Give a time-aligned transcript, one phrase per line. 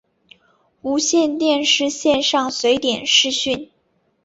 [0.81, 3.69] 无线电视线上随点视讯